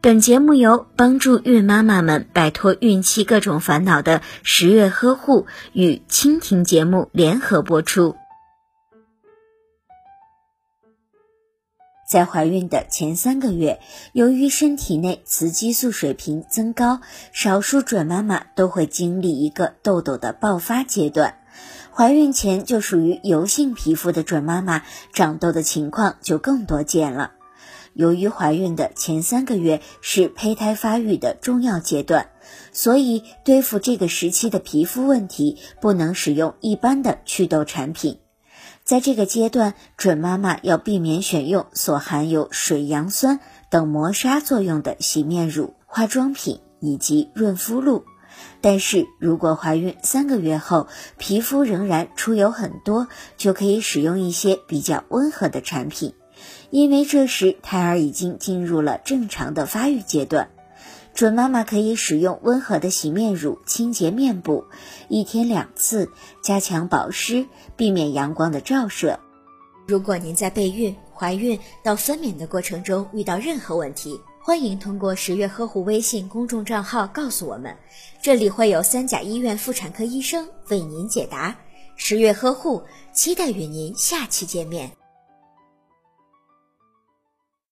[0.00, 8.14] 本节目由帮助孕妈妈们摆脱孕期各种烦恼的十月呵护与蜻蜓节目联合播出。
[12.08, 13.80] 在怀孕的前三个月，
[14.12, 17.00] 由于身体内雌激素水平增高，
[17.32, 21.40] 少数准妈妈都会经历一个痘痘的爆发阶段。
[21.92, 24.82] 怀孕前就属于油性皮肤的准妈妈，
[25.12, 27.32] 长痘的情况就更多见了。
[27.96, 32.28] 由于怀孕的前三个月是胚胎发育的重要阶段，
[32.70, 38.18] 所以对付这个时期的皮肤问题，不能使用一般的祛痘产品。
[38.84, 48.04] 在这个阶段，准妈妈要避免选用所含有水杨酸等磨砂作用的洗面乳、化妆品以及润肤露。
[48.60, 50.86] 但是如果怀孕三个月后，
[51.16, 53.08] 皮肤仍然出油很多，
[53.38, 56.12] 就可以使用一些比较温和的产品。
[56.70, 60.50] 因为这时胎儿已经进入了正常的发育阶段，
[61.14, 64.64] 准妈妈可以使用温和的洗面乳清洁面部，
[65.08, 66.10] 一天两次，
[66.42, 69.18] 加强保湿，避免阳光的照射。
[69.86, 77.76] 如果您在备孕、怀孕到分娩的过程中遇到任何问题，欢迎通过十月呵护微信公众账号告诉我们，
[78.20, 81.56] 这里会有三甲医院妇产科医生为您解答。
[81.94, 82.82] 十月呵护，
[83.12, 85.05] 期待与您下期见面。